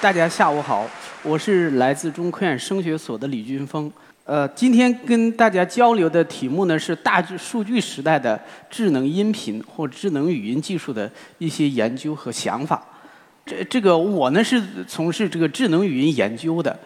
[0.00, 0.88] 大家下午好，
[1.24, 3.90] 我是来自中科院声学所的李军峰。
[4.24, 8.40] 呃，今天跟大家交流的题目呢是大数据时代的
[8.70, 12.80] 智能音频或智能语音技术的一些研究和想法。
[13.44, 16.78] 这这个我呢是从事这个智能语音研究的，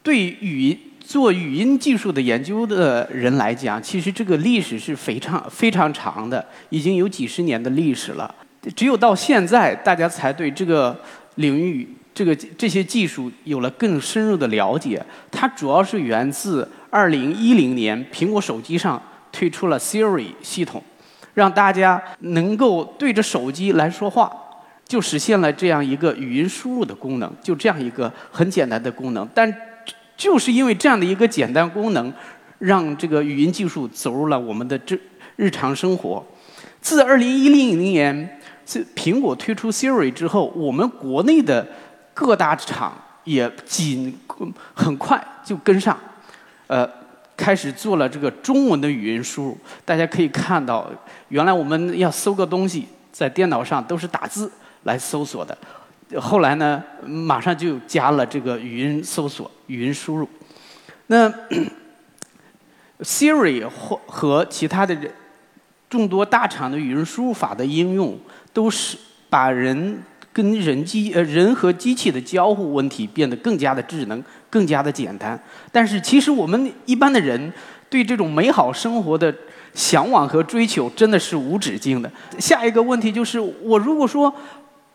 [0.00, 8.32] 对语音做语音技术的研究的人来讲，其实这个历史是非常非常长的，已经有几十年的历史了。
[8.76, 10.96] 只有到现在，大家才对这个
[11.34, 11.88] 领域。
[12.12, 19.00] 这个这些技术有了更深入的了解，它主要是源自2010年苹果手机上
[19.32, 20.82] 推出了 Siri 系统，
[21.34, 24.30] 让大家能够对着手机来说话，
[24.86, 29.26] 就实现了这样一个语音输入的功能，就这样一个很简单的功能。
[29.32, 29.52] 但
[30.16, 32.12] 就是因为这样的一个简单功能，
[32.58, 34.98] 让这个语音技术走入了我们的这
[35.36, 36.22] 日常生活。
[36.80, 41.66] 自2010年这苹果推出 Siri 之后，我们国内的
[42.12, 42.92] 各大厂
[43.24, 44.18] 也紧
[44.74, 45.98] 很快就跟上，
[46.66, 46.88] 呃，
[47.36, 49.58] 开始做了这个中文的语音输入。
[49.84, 50.90] 大家可以看到，
[51.28, 54.50] 原来我们要搜个东西，在电脑上都是打字
[54.82, 55.56] 来搜索的，
[56.20, 60.28] 后来呢，马上就加了这个语音搜索、语音输入。
[61.06, 61.32] 那
[63.00, 64.96] Siri 或和其他的
[65.88, 68.18] 众多大厂的语音输入法的应用，
[68.52, 68.98] 都是
[69.28, 70.02] 把人。
[70.32, 75.38] 跟人机呃人和机器的交互问题变得更加的智能，更加的简单。
[75.72, 77.52] 但是其实我们一般的人
[77.88, 79.34] 对这种美好生活的
[79.74, 82.10] 向往和追求真的是无止境的。
[82.38, 84.32] 下一个问题就是，我如果说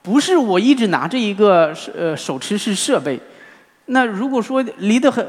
[0.02, 3.20] 不是我一直拿着一个呃手持式设备，
[3.88, 5.26] 那如果说离得很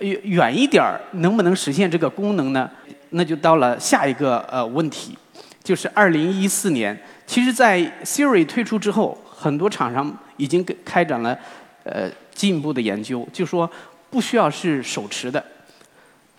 [0.00, 2.70] 远远一点儿，能不能实现这个功能呢？
[3.10, 5.18] 那就到了下一个呃问题，
[5.62, 9.18] 就是二零一四年，其实在 Siri 推出之后。
[9.40, 11.34] 很多厂商已经开展了
[11.82, 13.68] 呃进一步的研究，就说
[14.10, 15.42] 不需要是手持的。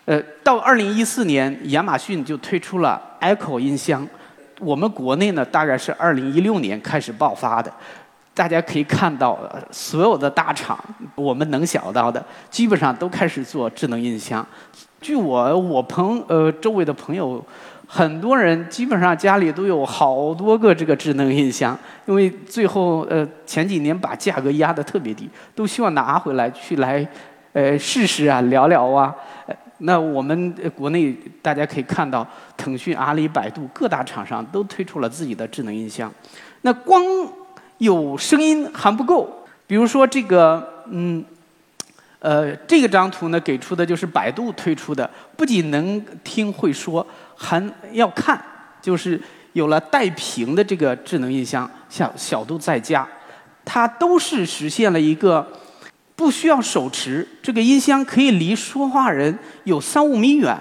[0.05, 4.07] 呃，到二零一四年，亚马逊就推出了 Echo 音箱。
[4.59, 7.73] 我们国内呢，大概是二零一六年开始爆发的。
[8.35, 9.39] 大家可以看到，
[9.71, 10.79] 所有的大厂，
[11.15, 14.45] 我们能想到的，基本上都开始做智能音箱。
[15.01, 17.43] 据我我朋呃周围的朋友。
[17.93, 27.05] 很多人基本上家里都有好多个这个智能音箱，因为最后呃前几年把价格压得特别低，都希望拿回来去来
[27.51, 29.13] 呃试试啊聊聊啊。
[29.79, 32.25] 那我们国内大家可以看到，
[32.55, 36.09] 腾讯、阿里、百度各大厂商都推出了自己的智能音箱。
[36.61, 37.03] 那光
[37.79, 39.29] 有声音还不够，
[39.67, 41.21] 比如说这个嗯
[42.19, 47.05] 呃这个张图呢给出的就是百度推出的，不仅能听会说。
[47.41, 48.39] 还要看，
[48.79, 49.19] 就是
[49.53, 53.07] 有了带屏的这个智能音箱，像小度在家，
[53.65, 55.45] 它都是实现了一个
[56.15, 60.55] 不需要手持，这个音箱可以离说话人有三五米远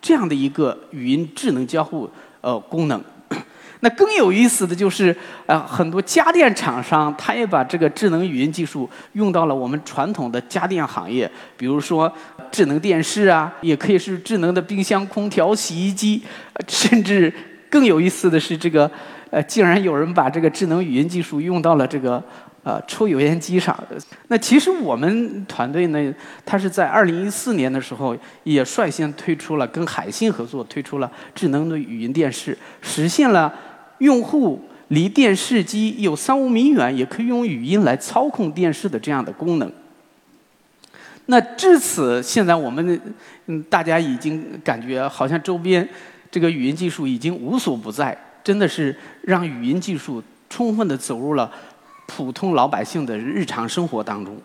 [0.00, 2.08] 这样的一个语音智能交互
[2.40, 3.02] 呃功能。
[3.82, 5.16] 那更有意思的就是，
[5.46, 12.12] 呃，很多家电厂商，他也把这个智能语音技术用到了我们传统的家电行业，比如说
[12.50, 16.22] 智能电视啊，也可以是智能的冰箱、空调、洗衣机，
[16.68, 17.32] 甚至
[17.68, 18.90] 更有意思的是，这个
[19.30, 22.22] 呃，竟然有人把这个智能语音技术用到了这个
[22.62, 23.78] 呃抽油烟机上。
[24.28, 33.52] 那其实我们团队呢，它是在二零一四年的时候，也率先推出了跟海信合作推出了智能的语音电视，实现了。
[34.00, 34.58] 用户
[34.88, 39.70] 离电视机有三五米远，也可以用语音来操控电视的这样的功能。
[41.30, 43.00] 那至此，现在我们
[43.46, 45.88] 嗯，大家已经感觉好像周边
[46.28, 51.48] 这个语音技术已经无所不在，真的是让语音技术充分的走入了
[52.08, 54.36] 普通老百姓的日常生活当中。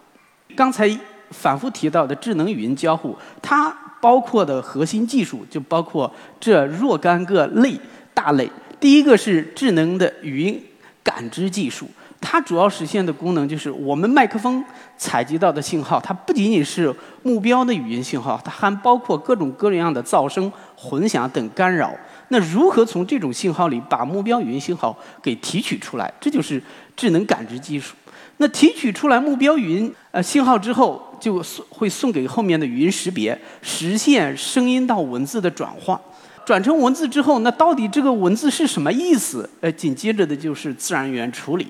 [0.56, 0.88] 刚才
[1.32, 7.76] 反复提到的智能语音交互，它包括的核心技术就包括这若干个类
[8.14, 8.48] 大类。
[8.80, 10.64] 第一个是智能的语音
[11.02, 11.90] 感知技术，
[12.28, 14.66] 它主要实现的功能就是我们麦克风
[14.98, 16.92] 采集到的信号，它不仅仅是
[17.22, 21.94] 目标的语音信号，它还包括各种各样的噪声、混响等干扰。
[22.30, 26.12] 那如何从这种信号里把目标语音信号给提取出来？
[26.20, 26.62] 这就是
[26.96, 27.94] 智能感知技术。
[28.38, 36.02] 那提取出来目标语音呃信号之后，就会送给后面的语音识别，实现声音到文字的转化。
[36.44, 39.48] 转成文字之后，那到底这个文字是什么意思？
[39.62, 41.68] 呃，紧接着的就是自然语言处理。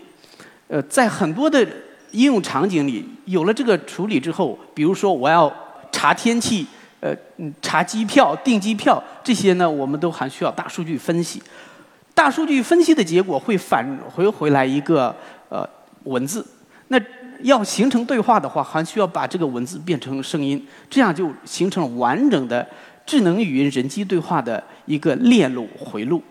[0.68, 1.66] 呃，在很多的
[2.12, 5.52] 应用场景里，有了这个处理之后，比如说我要
[5.92, 6.66] 查天气，
[7.00, 7.16] 呃，
[7.62, 11.42] 查机票、订机票这些呢，我们都还需要大数据分析。
[12.14, 15.16] 大数据分析的结果会返回回来一个
[15.50, 15.68] 呃
[16.06, 16.46] 文字。
[16.88, 17.00] 那
[17.42, 22.66] 要形成对话的话，还需要把这个文字变成声音，这样就形成了完整的
[23.06, 26.24] 智能语音人机对话的一个链路回路，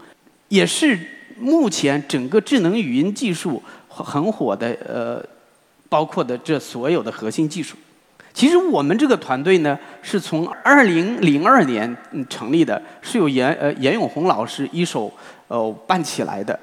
[0.49, 0.99] 也是
[1.39, 3.63] 目前整个智能语音技术
[4.03, 5.25] 很火的呃，
[5.89, 7.77] 包括的这所有的核心技术。
[8.33, 11.97] 其实我们这个团队呢，是从二零零二年
[12.29, 15.13] 成立的，是由严呃严永红老师一手
[15.47, 16.59] 呃办起来的。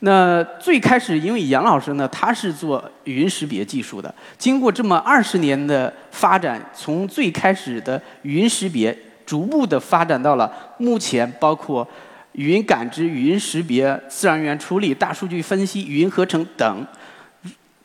[0.00, 4.14] 那最开始，因为杨老师呢，他是做语音识别技术的。
[4.36, 11.88] 经过这么二十年的发展，从最开始的语音识别，逐步的发展到了目前，包括
[12.36, 16.86] 语音感知、语音识别、自然语言处理、大数据分析、语音合成等，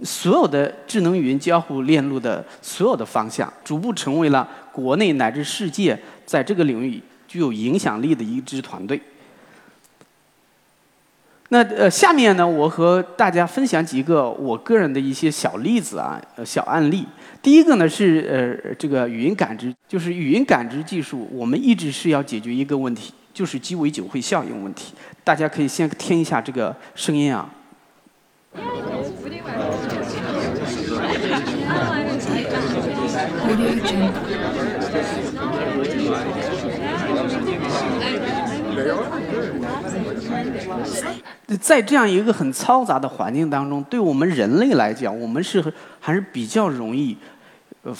[0.03, 9.01] 所有的智能语音交互链路的所有的方向，逐步成为了国内乃至世界在这个领域具有影响力的一支团队。
[11.47, 17.05] 那呃，下面呢，我和大家分享几个我个人的一些小例子啊，小案例。
[17.41, 24.93] 第一个呢是呃，这个语音感知，就是语音感知技术，我们一直是要解决一个问题，就是鸡尾酒会效应问题。
[25.23, 27.49] 大家可以先听一下这个声音啊。
[41.59, 45.63] 在这样一个很嘈杂的环境当中，对我们人类来讲，我们是
[45.99, 47.15] 还是比较容易
[47.83, 47.93] 呃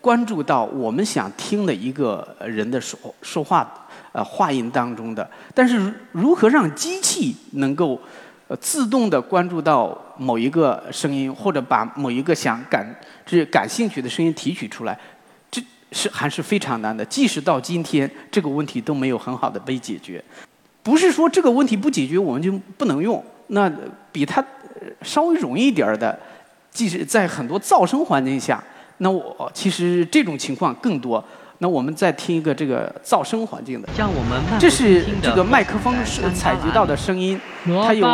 [0.00, 3.81] 关注到我们想听的一个人的说说话
[4.12, 5.28] 呃话音当中的。
[5.54, 8.00] 但是如何让机器能够
[8.48, 12.86] 呃自动的关注到某一个声音，或者把某一个想感
[13.26, 14.98] 这感兴趣的声音提取出来，
[15.50, 17.04] 这是还是非常难的。
[17.04, 20.22] 即使到今天，这个问题都没有很好的被解决。
[20.82, 23.70] 不是说这个问题不解决我们就不能用，那
[24.10, 24.44] 比它
[25.02, 26.18] 稍微容易一点儿的，
[26.72, 28.62] 即使在很多噪声环境下，
[28.98, 31.24] 那我其实这种情况更多。
[31.62, 38.04] 那我们再听一个这个噪声环境的，让我们这是这个麦克风是采集到的声音，它有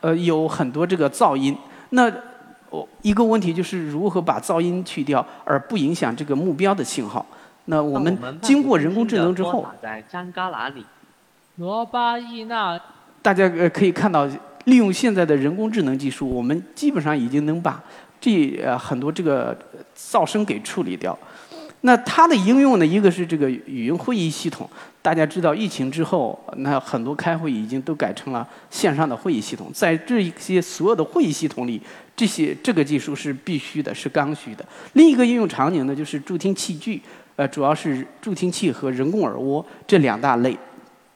[0.00, 1.56] 呃有很多这个噪音。
[1.90, 2.12] 那
[2.70, 7.24] 我一个问题就是如何把噪音去掉，而不影响这个目标的信号。
[7.66, 9.64] 那我们经过人工智能之后。
[11.58, 12.80] 罗巴伊纳，
[13.22, 14.28] 大家呃可以看到，
[14.64, 17.80] 利用现在的人工智能技术，我们基本上已经能把
[18.20, 19.56] 这呃很多这个
[19.96, 21.16] 噪声给处理掉。
[21.86, 24.68] 那它的应用呢，一个是这个语音会议系统。
[25.02, 29.70] 大家知道，疫情之后，那很多开会已经都改成了线上的会议系统。
[29.74, 31.78] 在这些所有的会议系统里，
[32.16, 34.64] 这些这个技术是必须的，是刚需的。
[34.94, 37.02] 另一个应用场景呢，就是助听器具，
[37.36, 40.56] 呃，主要是助听器和人工耳蜗这两大类。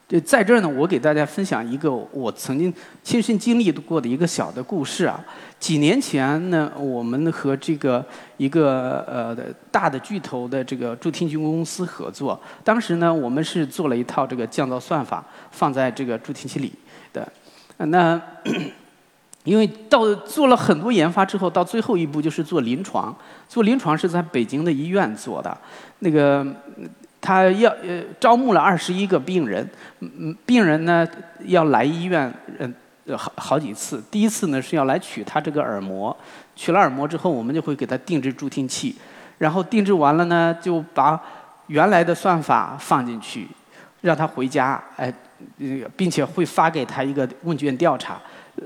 [0.09, 2.73] 就在这儿呢，我给大家分享一个我曾经
[3.03, 5.23] 亲身经历过的一个小的故事啊。
[5.59, 8.03] 几年前呢，我们和这个
[8.37, 9.37] 一个呃
[9.69, 16.73] 大的巨头的这个助听器公司合作，当时呢，我们是做了一套这个降噪算法放在这个助听器里
[17.13, 17.31] 的。
[17.77, 18.19] 那
[19.45, 23.15] 因为到做了很多研发之后，到最后一步就是做临床。
[23.47, 25.55] 做临床是在北京的医院做的，
[25.99, 26.43] 那个。
[27.21, 29.69] 他要呃招募了二十一个病人，
[29.99, 31.07] 嗯病人呢
[31.41, 32.73] 要来医院嗯
[33.17, 34.01] 好好几次。
[34.09, 36.15] 第一次呢是要来取他这个耳膜，
[36.55, 38.95] 取了耳膜之后，我们就会给他定制助听器，
[39.37, 41.19] 然后定制完了呢就把
[41.67, 43.47] 原来的算法放进去，
[44.01, 45.13] 让他回家哎，
[45.97, 48.17] 并且会发给他一个问卷调查，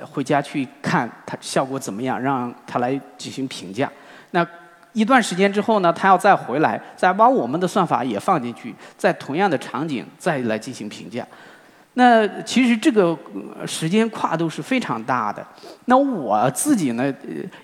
[0.01, 3.91] 回家去看他效果怎么样，让他来进行评价。
[4.31, 4.48] 那。
[4.93, 11.25] 一段时间之后呢，他要再回来，再把我们的算法也放进去，在同样的场景再来进行评价。
[11.95, 13.15] 那其实这个
[13.67, 15.45] 时间跨度是非常大的。
[15.85, 17.13] 那我自己呢，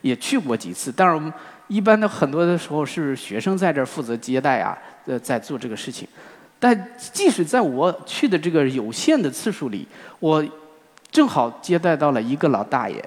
[0.01, 1.33] 也去过几次，但是
[1.67, 6.07] 一般的很多的时候是学生在这儿负责接待啊，呃，在做这个事情。
[6.59, 9.87] 但即使在我去的这个有限的次数里，
[10.19, 10.43] 我
[11.09, 13.03] 正好接待到了一个老大爷，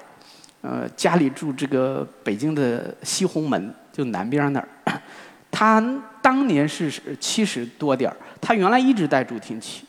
[0.61, 3.73] 呃，家里住这个北京的西红门。
[3.93, 4.67] 就南边那儿，
[5.51, 5.81] 他
[6.19, 9.85] 当年是七十多点儿，他原来一直戴助听器，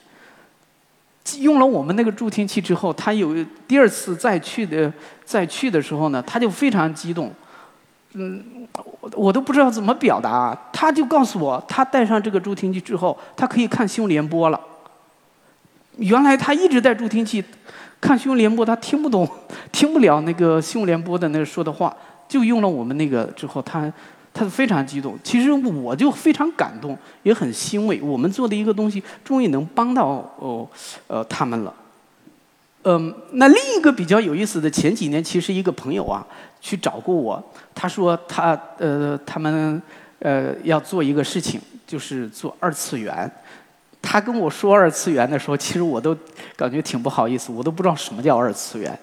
[1.38, 3.34] 用了我们那个助听器之后，他有
[3.66, 4.92] 第二次再去的
[5.24, 7.32] 再去的时候呢，他就非常激动，
[8.12, 8.68] 嗯，
[9.14, 14.60] 我都不知道怎么表达，他就告诉我，他戴上这个助听器之后，他可以看新闻联播了。
[15.96, 17.42] 原来他一直戴助听器
[18.00, 19.26] 看新闻联播，他听不懂，
[19.72, 21.96] 听不了那个新闻联播的那说的话。
[22.28, 23.92] 就用了我们那个之后，他
[24.32, 25.18] 他非常激动。
[25.22, 28.00] 其实我就非常感动，也很欣慰。
[28.02, 30.06] 我们做的一个东西终于能帮到
[30.38, 30.68] 哦
[31.06, 31.72] 呃他们了。
[32.82, 36.26] 嗯，那另一个比较有意思的，前几年其实一个朋友啊
[36.60, 37.42] 去找过我，
[37.74, 39.80] 他说他呃他们
[40.18, 43.30] 呃要做一个事情，就是做二次元。
[44.02, 46.14] 他跟我说二次元的时候，其实我都
[46.56, 48.98] 感觉挺不好意思，我都不知道什么叫二次元。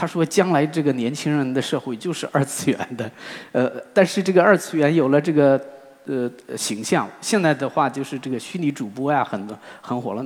[0.00, 3.10] 他说将来这个年轻人的社会就是二次元的，
[3.52, 5.60] 呃，但是这个二次元有了这个
[6.06, 10.24] 呃形象，现在的话就是这个虚拟主播呀，很多很火了，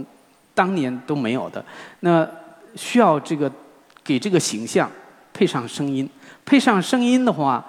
[0.54, 1.64] 当年都没有的。
[1.98, 2.24] 那
[2.76, 3.50] 需要这个
[4.04, 4.88] 给这个形象
[5.32, 6.08] 配上声音，
[6.44, 7.66] 配上声音的话，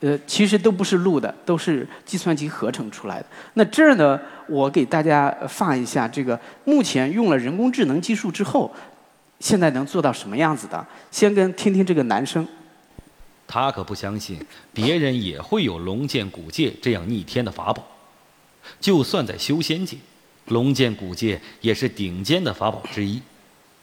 [0.00, 3.26] 呃，其实都不是录的，都是计算机合成出来的。
[3.52, 8.74] 那这儿呢，我给大家放一下这个目前用了人工智能技术之后，
[9.40, 10.86] 现在能做到什么样子的？
[11.10, 12.46] 先跟听听这个男生。
[13.46, 17.86] 他可不相信别人也会有龙剑古戒这样逆天的法宝，
[18.80, 19.98] 就算在修仙界，
[20.46, 23.20] 龙剑古戒也是顶尖的法宝之一。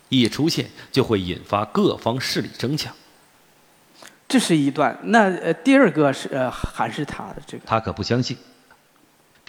[0.10, 2.94] 一出现就会引发各方势力争抢，
[4.28, 5.00] 这是一段。
[5.04, 7.64] 那呃，第二个是呃，还是他的这个。
[7.66, 8.36] 他可不相信，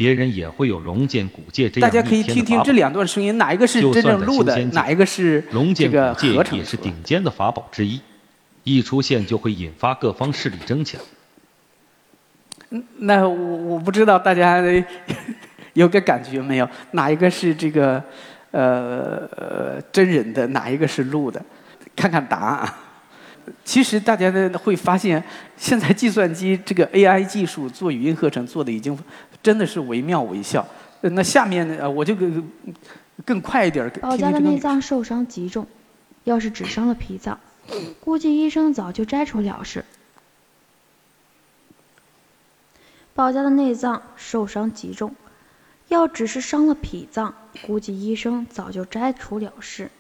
[0.03, 8.01] 别人也会有龙剑古戒这样大家可以听听这两段声音，哪一个是真正录的，哪一个是龙剑古戒也是顶尖的法宝之一，
[8.65, 11.01] 一出现就会引发各方势力争抢。
[12.99, 14.61] 那我我不知道大家
[15.75, 16.69] 有个感觉没有？
[16.91, 18.03] 哪一个是这个？
[18.53, 21.43] 呃呃，真人的哪一个是录的？
[21.97, 22.75] 看看答案。
[23.65, 25.25] 其实大家呢会发现，
[25.57, 28.95] 现在计算机这个 AI 技术做语音合成做的已经
[29.43, 30.67] 真的是惟妙惟肖。
[31.01, 32.51] 那下面呢，我就更
[33.25, 33.91] 更快一点。
[34.01, 35.67] 宝家的内脏受伤极重，
[36.25, 37.39] 要是只伤了脾脏，
[38.01, 39.85] 估计医生早就摘除了事。
[43.15, 45.15] 宝家的内脏受伤极重。
[45.89, 47.35] 要只是伤了脾脏，
[47.67, 49.91] 估计医生早就摘除了事。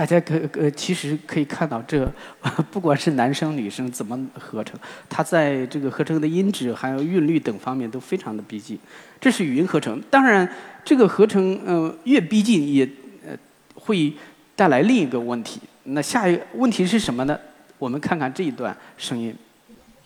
[0.00, 2.10] 大家可呃，其实可以看到，这
[2.72, 4.80] 不管是男生女生怎么合成，
[5.10, 8.78] 它在这个合成的音质还有韵律等方面都非常的逼近。
[9.20, 10.50] 这是语音合成，当然
[10.82, 12.88] 这个合成呃越逼近也
[13.28, 13.36] 呃
[13.74, 14.10] 会
[14.56, 15.60] 带来另一个问题。
[15.82, 17.38] 那下一个问题是什么呢？
[17.76, 19.36] 我们看看这一段声音。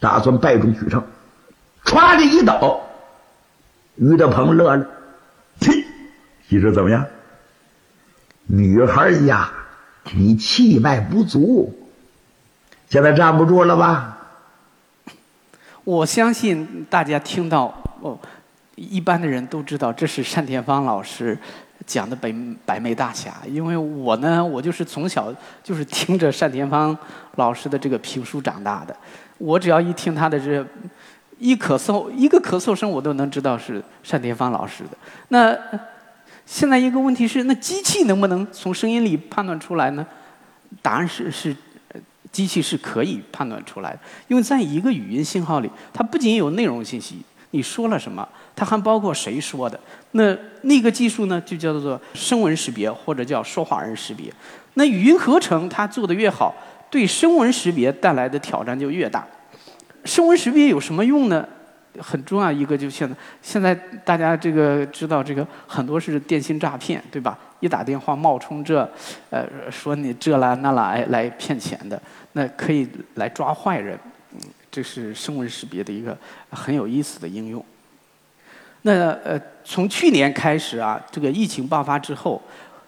[0.00, 1.00] 打算败中取胜，
[1.84, 2.80] 歘的一刀。
[3.94, 4.84] 于德鹏乐了，
[5.60, 5.84] 嘿，
[6.48, 7.06] 你说怎么样？
[8.46, 9.52] 女孩呀，
[10.12, 11.72] 你气脉不足，
[12.88, 14.18] 现在站不住了吧？
[15.82, 18.18] 我相信大家听到哦，
[18.76, 21.38] 一般的人都知道这是单田芳老师
[21.86, 22.34] 讲的《白
[22.64, 26.96] 白眉大侠》，因为我呢，我就是从小就是听着单田芳
[27.36, 28.96] 老师的这个评书长大的，
[29.38, 30.64] 我只要一听他的这。
[31.36, 34.90] 一咳嗽，一个咳嗽声，我都能知道是单田芳老师的。
[35.28, 35.52] 那
[36.46, 40.06] 现在一个问题是，那机器能不能从声音里判断出来呢？
[40.82, 41.54] 答案是是，
[42.30, 43.98] 机器是可以判断出来的，
[44.28, 47.22] 因为在一个语音信号里，它不仅有内容信息，
[47.52, 49.78] 你说了什么，它还包括谁说的。
[50.12, 54.32] 那那个技术呢，就叫做声纹识别，或者叫说话人识别。
[54.74, 56.54] 那语音合成它做的越好，
[56.90, 59.26] 对声纹识别带来的挑战就越大。
[60.04, 61.48] 声纹识别有什么用呢？
[62.00, 63.74] 很重要一个，就现在现在
[64.04, 67.38] 大家这个知道，这个很多是电信诈骗，对吧？
[67.60, 68.88] 一打电话冒充这，
[69.30, 72.00] 呃，说你这啦那啦来来骗钱的，
[72.32, 73.98] 那可以来抓坏人。
[74.70, 76.16] 这是声纹识别的一个
[76.50, 77.64] 很有意思的应用。
[78.82, 82.42] 那呃，从去年开始啊，这个疫情爆发之后，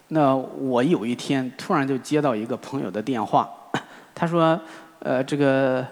[0.09, 3.49] 那我有一天突然就接到一个朋友的电话，
[4.15, 4.61] 他说，
[4.99, 5.87] 呃，这个。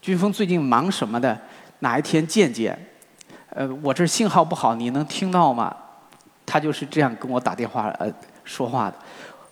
[0.00, 1.36] 军峰最近忙什么的？
[1.80, 2.78] 哪一天见见？
[3.50, 5.74] 呃，我这信号不好，你能听到吗？
[6.44, 8.10] 他就是这样跟我打电话呃
[8.44, 8.94] 说话的。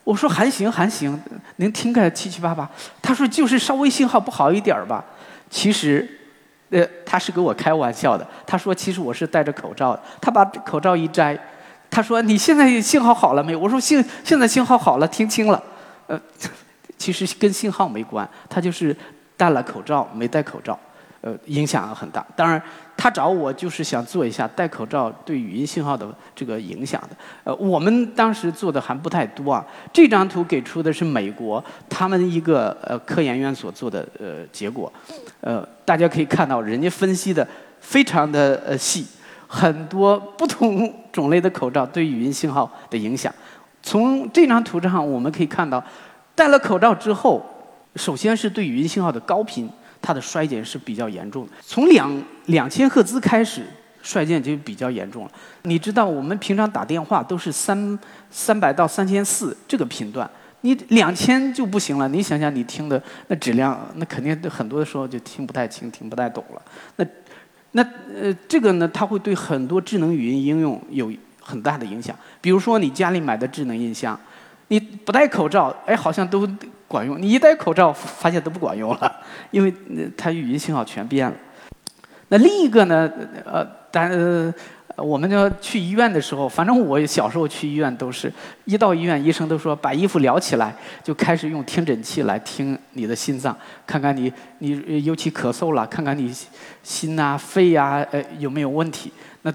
[0.04, 1.21] 我说还行还行，
[1.56, 2.68] 能听个七七八八。
[3.02, 5.04] 他说就是稍微信号不好一点吧。
[5.50, 6.09] 其实，
[6.71, 8.26] 呃，他是跟我开玩笑的。
[8.47, 10.02] 他说其实我是戴着口罩的。
[10.21, 11.38] 他把口罩一摘，
[11.90, 13.59] 他说你现在信号好了没有？
[13.59, 15.62] 我说信现在信号好了，听清了。
[16.06, 16.21] 呃，
[16.99, 18.97] 其实跟信号没关，他就是。
[19.38, 20.78] 戴了口罩没戴口罩，
[21.20, 22.25] 呃，影响很大。
[22.37, 22.61] 当然，
[22.96, 27.16] 他找我就是想做一下戴口罩对语音信号的这个影响的。
[27.44, 29.64] 呃，我们当时做的还不太多啊。
[29.92, 34.92] 这张图给出的是美国他们一个呃科研院所做的呃结果，
[35.40, 37.46] 呃，大家可以看到人家分析的
[37.80, 39.06] 非常的呃细，
[39.46, 43.35] 很多不同种类的口罩对语音信号的影响。
[43.82, 45.82] 从这张图上我们可以看到，
[46.35, 47.44] 戴了口罩之后。
[47.96, 49.66] 首先是对语音信号的高频，
[50.06, 51.52] 它的衰减是比较严重的。
[51.62, 53.66] 从两两千赫兹开始，
[54.02, 55.30] 衰减就比较严重了。
[55.62, 57.98] 你知道，我们平常打电话都是三
[58.30, 62.08] 三百到三千四这个频段，你两千就不行了。
[62.08, 66.62] 你想想，你听的那质量，那肯定很多的时候就听不太清、听不太懂了。
[66.94, 67.04] 那
[67.72, 67.82] 那
[68.14, 72.16] 呃，这个呢，它会对很多智能语音应用有很大的影响。
[72.40, 74.16] 比如说，你家里买的智能音箱，
[74.68, 76.48] 你不戴口罩，哎，好像都
[76.88, 79.73] 管用；你一戴口罩，发现都不管用了， 因为
[80.16, 81.35] 它语音信号全变了。
[82.28, 83.11] 那另一个呢，
[83.45, 84.55] 呃，但。
[84.99, 88.33] 我们就去医院的时候，反正我小时候去医院都是
[88.64, 90.75] 一到医院，医生都说把衣服撩起来，
[91.05, 93.55] 就开始用听诊器来听你的心脏，
[93.87, 96.35] 看看你你尤其咳嗽了，看看你
[96.83, 99.12] 心呐、肺呀呃有没有问题。
[99.43, 99.52] 那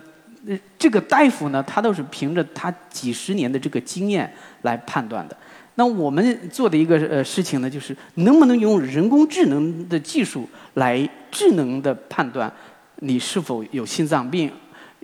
[0.78, 5.36] 这个大夫呢，他都是凭着他几十年的这个经验来判断的。
[5.76, 12.52] 那我们做的一个呃事情呢，就是能不能用人工智能的技术来智能的判断
[12.98, 14.52] 你是否有心脏病。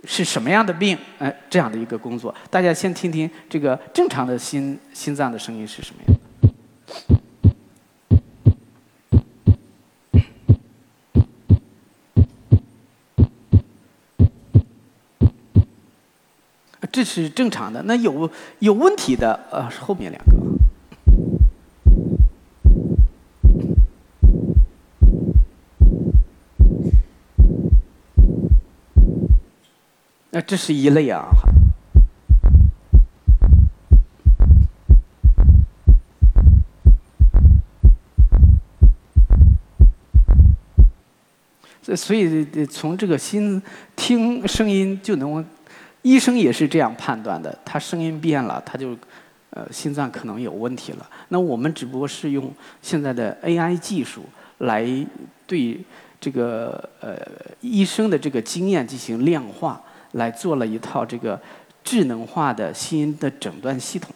[0.04, 0.96] 是什么样的病？
[1.18, 6.18] 哎，这样的一个工作，大家先听听这个正常的心心脏的声音是什么样的。
[16.92, 17.82] 这是正常的。
[17.82, 20.47] 那有有问题的，呃，是后面两个。
[30.38, 31.26] 那这是一类啊，
[41.96, 43.60] 所以从这个心
[43.96, 45.44] 听声音就能，
[46.02, 48.96] 医生也是这样判断的，他声音变了，他就
[49.50, 51.10] 呃心脏可能有问题了。
[51.30, 54.24] 那我们只不过是用现在的 AI 技术
[54.58, 54.86] 来
[55.48, 55.80] 对
[56.20, 57.18] 这个呃
[57.60, 59.82] 医生的这个经验进行量化。
[60.12, 61.40] 来做了一套这个
[61.84, 64.14] 智能化的新的诊断系统。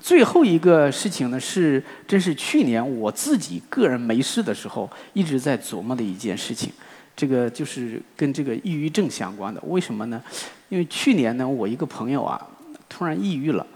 [0.00, 6.72] 最后一个事情呢，是真是去年我自己个人没事的时候一直在琢磨的一件事情。
[7.14, 9.60] 这个就是跟这个抑郁症相关的。
[9.66, 10.22] 为什么呢？
[10.70, 12.40] 因为去年呢，我一个朋友啊，
[12.88, 13.66] 突然抑郁了。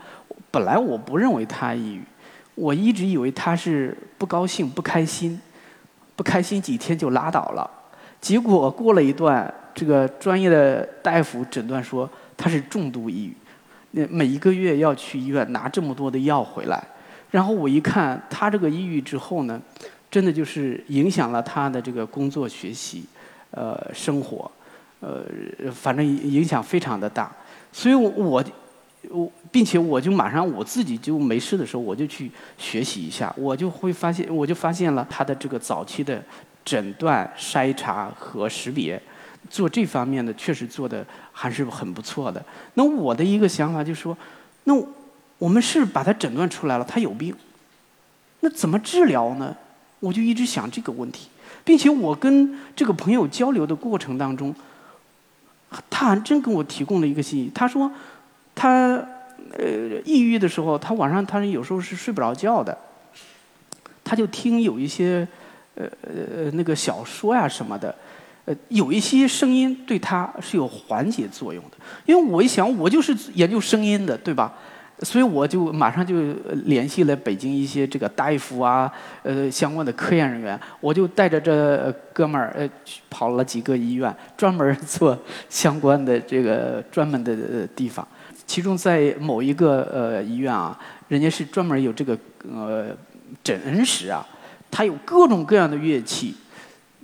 [0.51, 2.03] 本来我不认为他抑郁，
[2.55, 5.39] 我一直以为他是不高兴、不开心，
[6.17, 7.71] 不开心几天就拉倒了。
[8.23, 9.53] 结果过了一段。
[9.77, 13.37] 这个专业的大夫诊断说他是重度抑郁，
[13.91, 16.83] 那每一个月要去医院拿这么多的药回来，
[17.31, 19.61] 然后我一看他这个抑郁之后呢，
[20.11, 23.05] 真的就是影响了他的这个工作、学习、
[23.51, 24.51] 呃生活，
[25.01, 25.23] 呃
[25.71, 27.31] 反正影响非常的大，
[27.71, 28.11] 所以我
[29.11, 36.23] 我并且我就马上我自己就没事的时候我就去学习一下，我就会发现我就发现了他的这个早期的
[36.65, 38.99] 诊断、筛查和识别。
[39.49, 42.45] 做这方面的确实做的还是很不错的。
[42.75, 44.17] 那我的一个想法就是说，
[44.65, 44.75] 那
[45.39, 47.35] 我们是把他诊断出来了，他有病，
[48.41, 49.55] 那怎么治疗呢？
[50.01, 51.29] 我就一直想这个问题，
[51.65, 54.55] 并且我跟这个朋友交流的过程当中，
[55.89, 57.51] 他还真给我提供了一个信息。
[57.55, 57.91] 他说，
[58.55, 59.03] 他
[59.57, 62.77] 呃抑郁的时候，他晚上他有时候是睡不着觉的，
[64.05, 65.27] 他就听有一些
[65.75, 67.95] 呃呃那个小说呀什么的。
[68.47, 71.73] 呃，有一些声音对他是有缓解作用的，
[72.07, 74.53] 因为我一想，我就是研究声音的，对吧？
[75.01, 76.33] 所以我就马上就
[76.65, 78.91] 联系了北京一些这个大夫啊，
[79.25, 82.67] 呃，相关的科研人员，我就带着这哥们儿呃
[83.11, 85.19] 跑了几个医院，专门做
[85.51, 88.07] 相关的这个专门的地方。
[88.47, 90.79] 其中在某一个呃医院啊，
[91.09, 92.17] 人家是专门有这个
[92.51, 92.87] 呃
[93.43, 94.25] 诊室啊，
[94.71, 96.35] 他有各种各样的乐器。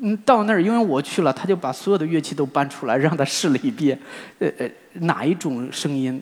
[0.05, 3.97] 嗯，到那儿，因为我去了，他就把所有的乐器都搬出来，让他试了一遍，
[4.41, 6.21] 呃呃，哪一种声音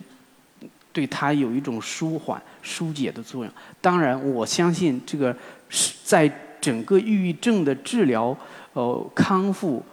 [0.93, 3.51] 对他有一种舒缓、疏解的作用？
[3.81, 5.35] 当然，我相信这个
[5.67, 8.37] 是在整个抑郁症的治疗、
[8.73, 9.83] 呃康复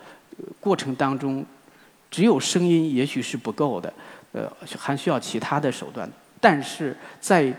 [0.61, 1.42] 过程当中，
[2.11, 3.90] 只有声音也许是不够的，
[4.33, 6.07] 呃，还需要其他的手段。
[6.38, 7.51] 但是在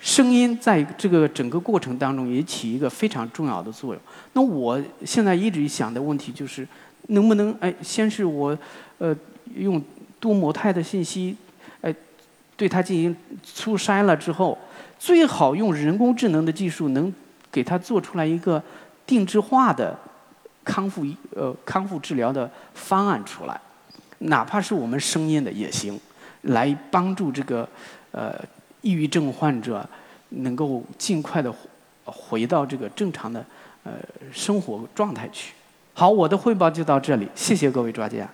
[0.00, 4.02] 声音在这个整个过程当中也起一个非常重要的作用。
[4.32, 6.66] 那我现在一直想的问题就是，
[7.08, 8.56] 能不能哎，先是我
[8.96, 9.14] 呃
[9.54, 9.82] 用
[10.18, 11.36] 多模态的信息，
[11.82, 11.94] 哎，
[12.56, 13.14] 对它进行
[13.54, 14.56] 初筛了之后，
[14.98, 17.12] 最好用人工智能的技术能
[17.52, 18.62] 给它做出来一个
[19.06, 19.94] 定制化的
[20.64, 21.04] 康复
[21.36, 23.60] 呃康复治疗的方案出来，
[24.20, 26.00] 哪怕是我们声音的也行，
[26.42, 27.68] 来帮助这个
[28.12, 28.34] 呃。
[28.82, 29.88] 抑郁症患者
[30.30, 31.52] 能够尽快的
[32.04, 33.44] 回到这个正常的
[33.84, 33.92] 呃
[34.32, 35.52] 生活状态去。
[35.92, 38.28] 好，我的汇报就到这里，谢谢各位专家。